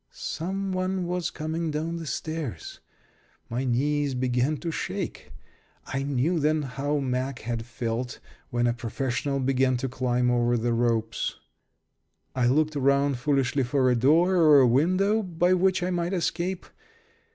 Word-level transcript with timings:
Some 0.13 0.71
one 0.71 1.03
was 1.05 1.29
coming 1.29 1.69
down 1.69 1.97
the 1.97 2.07
stairs. 2.07 2.79
My 3.51 3.63
knees 3.65 4.15
began 4.15 4.57
to 4.57 4.71
shake. 4.71 5.31
I 5.85 6.01
knew 6.01 6.39
then 6.39 6.63
how 6.63 6.97
Mack 6.97 7.37
had 7.41 7.67
felt 7.67 8.19
when 8.49 8.65
a 8.65 8.73
professional 8.73 9.39
began 9.39 9.77
to 9.77 9.87
climb 9.87 10.31
over 10.31 10.57
the 10.57 10.73
ropes. 10.73 11.35
I 12.35 12.47
looked 12.47 12.75
around 12.75 13.19
foolishly 13.19 13.61
for 13.61 13.91
a 13.91 13.95
door 13.95 14.37
or 14.37 14.59
a 14.61 14.67
window 14.67 15.21
by 15.21 15.53
which 15.53 15.83
I 15.83 15.91
might 15.91 16.13
escape. 16.13 16.65